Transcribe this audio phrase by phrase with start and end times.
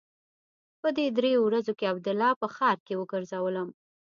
[0.81, 3.69] په دې درېو ورځو کښې عبدالله په ښار کښې وګرځولم.